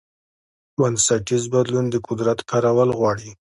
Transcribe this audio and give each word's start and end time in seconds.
بنسټیز 0.77 1.43
بدلون 1.53 1.85
د 1.91 1.95
قدرت 2.07 2.39
کارول 2.49 2.89
غواړي. 2.99 3.31